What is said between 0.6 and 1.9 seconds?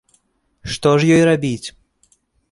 Што ж ёй рабіць?